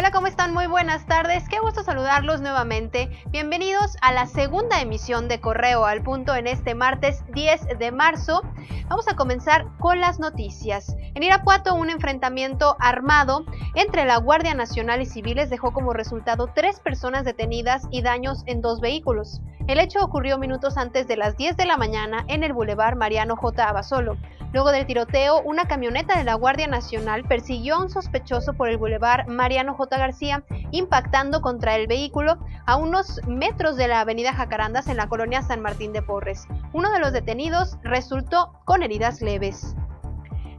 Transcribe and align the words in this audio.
Hola, 0.00 0.12
¿cómo 0.12 0.28
están? 0.28 0.54
Muy 0.54 0.66
buenas 0.66 1.04
tardes. 1.04 1.46
Qué 1.50 1.58
gusto 1.58 1.82
saludarlos 1.82 2.40
nuevamente. 2.40 3.10
Bienvenidos 3.26 3.98
a 4.00 4.14
la 4.14 4.26
segunda 4.26 4.80
emisión 4.80 5.28
de 5.28 5.42
Correo 5.42 5.84
al 5.84 6.02
Punto 6.02 6.34
en 6.34 6.46
este 6.46 6.74
martes 6.74 7.22
10 7.34 7.78
de 7.78 7.92
marzo. 7.92 8.40
Vamos 8.88 9.08
a 9.08 9.14
comenzar 9.14 9.66
con 9.78 10.00
las 10.00 10.18
noticias. 10.18 10.96
En 11.14 11.22
Irapuato, 11.22 11.74
un 11.74 11.90
enfrentamiento 11.90 12.78
armado 12.80 13.44
entre 13.74 14.06
la 14.06 14.16
Guardia 14.16 14.54
Nacional 14.54 15.02
y 15.02 15.04
civiles 15.04 15.50
dejó 15.50 15.74
como 15.74 15.92
resultado 15.92 16.50
tres 16.54 16.80
personas 16.80 17.26
detenidas 17.26 17.86
y 17.90 18.00
daños 18.00 18.42
en 18.46 18.62
dos 18.62 18.80
vehículos. 18.80 19.42
El 19.70 19.78
hecho 19.78 20.00
ocurrió 20.02 20.36
minutos 20.36 20.76
antes 20.76 21.06
de 21.06 21.16
las 21.16 21.36
10 21.36 21.56
de 21.56 21.64
la 21.64 21.76
mañana 21.76 22.24
en 22.26 22.42
el 22.42 22.52
Boulevard 22.52 22.96
Mariano 22.96 23.36
J. 23.36 23.68
Abasolo. 23.68 24.16
Luego 24.52 24.72
del 24.72 24.84
tiroteo, 24.84 25.40
una 25.42 25.68
camioneta 25.68 26.18
de 26.18 26.24
la 26.24 26.34
Guardia 26.34 26.66
Nacional 26.66 27.22
persiguió 27.22 27.76
a 27.76 27.82
un 27.82 27.88
sospechoso 27.88 28.54
por 28.54 28.68
el 28.68 28.78
Boulevard 28.78 29.28
Mariano 29.28 29.74
J. 29.74 29.96
García, 29.96 30.42
impactando 30.72 31.40
contra 31.40 31.76
el 31.76 31.86
vehículo 31.86 32.38
a 32.66 32.74
unos 32.74 33.20
metros 33.28 33.76
de 33.76 33.86
la 33.86 34.00
avenida 34.00 34.32
Jacarandas 34.32 34.88
en 34.88 34.96
la 34.96 35.08
colonia 35.08 35.40
San 35.42 35.60
Martín 35.60 35.92
de 35.92 36.02
Porres. 36.02 36.48
Uno 36.72 36.90
de 36.90 36.98
los 36.98 37.12
detenidos 37.12 37.78
resultó 37.84 38.52
con 38.64 38.82
heridas 38.82 39.22
leves. 39.22 39.76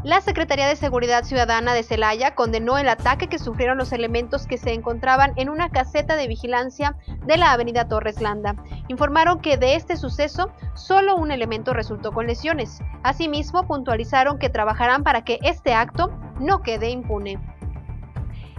La 0.04 0.20
Secretaría 0.20 0.68
de 0.68 0.76
Seguridad 0.76 1.23
Ciudadana 1.23 1.76
de 1.76 1.84
Celaya 1.84 2.34
condenó 2.34 2.80
el 2.80 2.90
ataque 2.90 3.28
que 3.28 3.38
sufrieron 3.38 3.78
los 3.78 3.91
elementos 3.91 4.48
que 4.48 4.58
se 4.58 4.74
encontraban 4.74 5.34
en 5.36 5.48
una 5.48 5.70
caseta 5.70 6.16
de 6.16 6.27
vigilancia 6.27 6.98
de 7.27 7.38
la 7.38 7.52
avenida 7.52 7.88
Torres 7.88 8.20
Landa. 8.20 8.55
Informaron 8.88 9.41
que 9.41 9.58
de 9.58 9.76
este 9.76 9.98
suceso 9.98 10.52
solo 10.74 11.16
un 11.16 11.30
elemento 11.30 11.74
resultó 11.74 12.12
con 12.14 12.26
lesiones. 12.26 12.80
Asimismo, 13.04 13.68
puntualizaron 13.68 14.40
que 14.40 14.50
trabajarán 14.50 15.04
para 15.04 15.24
que 15.24 15.38
este 15.44 15.76
acto 15.76 16.12
no 16.40 16.63
quede 16.63 16.90
impune. 16.90 17.40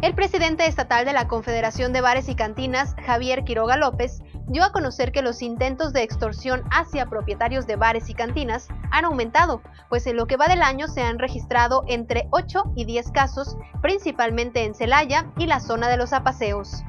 El 0.01 0.15
presidente 0.15 0.67
estatal 0.67 1.05
de 1.05 1.13
la 1.13 1.27
Confederación 1.27 1.93
de 1.93 2.03
Bares 2.03 2.29
y 2.29 2.37
Cantinas, 2.37 2.95
Javier 3.05 3.43
Quiroga 3.43 3.77
López, 3.77 4.23
dio 4.53 4.65
a 4.65 4.73
conocer 4.73 5.13
que 5.13 5.23
los 5.23 5.43
intentos 5.43 5.93
de 5.93 6.03
extorsión 6.03 6.63
hacia 6.71 7.07
propietarios 7.07 7.67
de 7.67 7.77
bares 7.77 8.09
y 8.11 8.15
cantinas 8.15 8.69
han 8.91 9.05
aumentado, 9.05 9.63
pues 9.89 10.07
en 10.07 10.17
lo 10.17 10.27
que 10.27 10.37
va 10.37 10.49
del 10.49 10.63
año 10.63 10.89
se 10.89 11.03
han 11.03 11.19
registrado 11.19 11.85
entre 11.89 12.29
8 12.31 12.73
y 12.77 12.85
10 12.85 13.11
casos, 13.13 13.57
principalmente 13.81 14.65
en 14.65 14.75
Celaya 14.75 15.33
y 15.39 15.47
la 15.47 15.61
zona 15.61 15.89
de 15.89 15.97
los 15.97 16.13
apaseos 16.13 16.85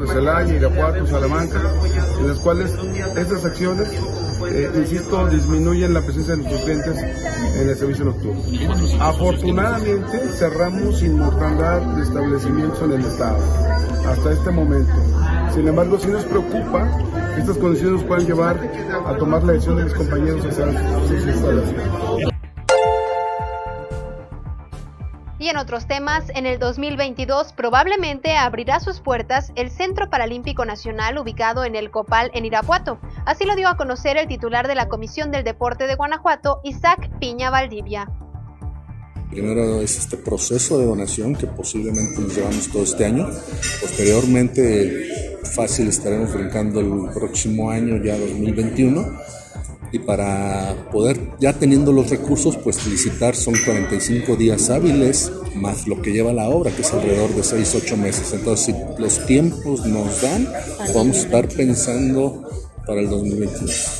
de 0.00 0.06
Celaya, 0.06 0.54
Irapuato, 0.54 1.06
Salamanca, 1.06 1.60
en 2.18 2.28
las 2.28 2.38
cuales 2.38 2.74
estas 3.16 3.44
acciones, 3.44 3.88
eh, 4.48 4.70
insisto, 4.74 5.26
disminuyen 5.28 5.92
la 5.92 6.00
presencia 6.00 6.36
de 6.36 6.42
nuestros 6.42 6.62
clientes 6.62 6.96
en 7.56 7.68
el 7.68 7.76
servicio 7.76 8.06
nocturno. 8.06 8.40
Afortunadamente 9.00 10.18
cerramos 10.32 10.98
sin 10.98 11.18
mortandad 11.18 11.82
de 11.82 12.02
establecimientos 12.02 12.80
en 12.82 12.92
el 12.92 13.04
Estado 13.04 13.38
hasta 14.06 14.32
este 14.32 14.50
momento. 14.50 14.92
Sin 15.54 15.66
embargo, 15.66 15.98
sí 15.98 16.08
nos 16.08 16.24
preocupa 16.24 16.88
que 17.34 17.40
estas 17.40 17.58
condiciones 17.58 18.00
nos 18.00 18.04
puedan 18.04 18.26
llevar 18.26 18.56
a 19.06 19.16
tomar 19.16 19.42
la 19.42 19.52
decisión 19.54 19.76
de 19.76 19.84
mis 19.84 19.94
compañeros 19.94 20.44
hacia 20.44 20.66
sus. 20.66 21.74
Y 25.40 25.48
en 25.48 25.56
otros 25.56 25.86
temas, 25.86 26.24
en 26.34 26.44
el 26.44 26.58
2022 26.58 27.54
probablemente 27.54 28.36
abrirá 28.36 28.78
sus 28.78 29.00
puertas 29.00 29.52
el 29.56 29.70
Centro 29.70 30.10
Paralímpico 30.10 30.66
Nacional 30.66 31.16
ubicado 31.16 31.64
en 31.64 31.74
el 31.74 31.90
Copal 31.90 32.30
en 32.34 32.44
Irapuato. 32.44 33.00
Así 33.24 33.46
lo 33.46 33.56
dio 33.56 33.68
a 33.68 33.76
conocer 33.78 34.18
el 34.18 34.28
titular 34.28 34.68
de 34.68 34.74
la 34.74 34.88
Comisión 34.88 35.30
del 35.30 35.42
Deporte 35.42 35.86
de 35.86 35.94
Guanajuato, 35.94 36.60
Isaac 36.62 37.10
Piña 37.18 37.48
Valdivia. 37.48 38.06
Primero 39.30 39.80
es 39.80 39.96
este 39.96 40.18
proceso 40.18 40.78
de 40.78 40.84
donación 40.86 41.34
que 41.34 41.46
posiblemente 41.46 42.20
nos 42.20 42.36
llevamos 42.36 42.68
todo 42.68 42.82
este 42.82 43.06
año. 43.06 43.26
Posteriormente, 43.80 45.29
fácil 45.42 45.88
estaremos 45.88 46.32
brincando 46.32 46.80
el 46.80 47.12
próximo 47.12 47.70
año, 47.70 48.02
ya 48.02 48.18
2021 48.18 49.20
y 49.92 49.98
para 49.98 50.88
poder, 50.92 51.18
ya 51.40 51.52
teniendo 51.52 51.92
los 51.92 52.10
recursos, 52.10 52.56
pues 52.56 52.86
licitar 52.86 53.34
son 53.34 53.54
45 53.64 54.36
días 54.36 54.70
hábiles 54.70 55.32
más 55.56 55.88
lo 55.88 56.00
que 56.00 56.12
lleva 56.12 56.32
la 56.32 56.48
obra, 56.48 56.70
que 56.70 56.82
es 56.82 56.92
alrededor 56.92 57.30
de 57.34 57.42
6-8 57.42 57.96
meses. 57.96 58.32
Entonces, 58.32 58.66
si 58.66 59.02
los 59.02 59.26
tiempos 59.26 59.84
nos 59.86 60.22
dan, 60.22 60.48
vamos 60.94 61.16
a 61.16 61.20
estar 61.20 61.48
pensando 61.48 62.48
para 62.86 63.00
el 63.00 63.08
2022. 63.08 63.99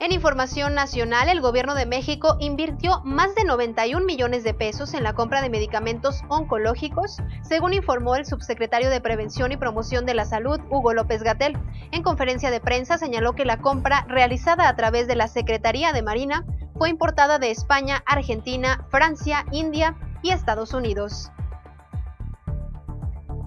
En 0.00 0.12
información 0.12 0.74
nacional, 0.74 1.28
el 1.28 1.42
gobierno 1.42 1.74
de 1.74 1.84
México 1.84 2.38
invirtió 2.40 3.02
más 3.04 3.34
de 3.34 3.44
91 3.44 4.06
millones 4.06 4.44
de 4.44 4.54
pesos 4.54 4.94
en 4.94 5.02
la 5.02 5.12
compra 5.12 5.42
de 5.42 5.50
medicamentos 5.50 6.22
oncológicos, 6.30 7.18
según 7.42 7.74
informó 7.74 8.16
el 8.16 8.24
subsecretario 8.24 8.88
de 8.88 9.02
Prevención 9.02 9.52
y 9.52 9.58
Promoción 9.58 10.06
de 10.06 10.14
la 10.14 10.24
Salud, 10.24 10.58
Hugo 10.70 10.94
López 10.94 11.22
Gatel. 11.22 11.58
En 11.92 12.02
conferencia 12.02 12.50
de 12.50 12.60
prensa 12.60 12.96
señaló 12.96 13.34
que 13.34 13.44
la 13.44 13.58
compra 13.58 14.06
realizada 14.08 14.70
a 14.70 14.74
través 14.74 15.06
de 15.06 15.16
la 15.16 15.28
Secretaría 15.28 15.92
de 15.92 16.00
Marina 16.00 16.46
fue 16.78 16.88
importada 16.88 17.38
de 17.38 17.50
España, 17.50 18.02
Argentina, 18.06 18.86
Francia, 18.90 19.44
India 19.52 19.98
y 20.22 20.30
Estados 20.30 20.72
Unidos. 20.72 21.30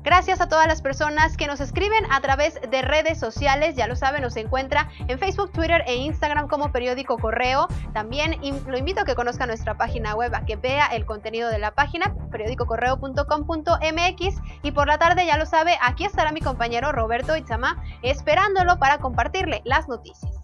Gracias 0.04 0.42
a 0.42 0.50
todas 0.50 0.68
las 0.68 0.82
personas 0.82 1.38
que 1.38 1.48
nos 1.48 1.62
escriben 1.62 2.04
a 2.12 2.20
través 2.20 2.60
de 2.70 2.82
redes 2.82 3.18
sociales. 3.18 3.78
Ya 3.78 3.88
lo 3.88 3.96
saben, 3.96 4.22
nos 4.22 4.36
encuentra 4.36 4.90
en 5.08 5.18
Facebook, 5.18 5.54
Twitter 5.54 5.82
e 5.88 5.96
Instagram 5.96 6.50
como 6.50 6.74
Periódico 6.74 7.18
Correo. 7.18 7.70
También 7.94 8.38
lo 8.68 8.78
invito 8.78 9.00
a 9.02 9.06
que 9.06 9.16
conozca 9.16 9.46
nuestra 9.46 9.78
página 9.78 10.14
web, 10.14 10.34
que 10.46 10.58
vea 10.58 10.88
el 10.88 11.06
contenido 11.06 11.50
de 11.50 11.60
la 11.60 11.72
página, 11.72 12.14
periódicocorreo.com.mx. 12.32 14.42
Y 14.62 14.72
por 14.72 14.88
la 14.88 14.98
tarde, 14.98 15.26
ya 15.26 15.38
lo 15.38 15.46
sabe, 15.46 15.78
aquí 15.82 16.04
estará 16.04 16.34
mi 16.34 16.42
compañero 16.42 16.92
Roberto 16.92 17.38
Itzama 17.38 17.82
esperándolo 18.02 18.80
para 18.80 18.98
compartirle 18.98 19.62
las 19.64 19.88
noticias. 19.88 20.43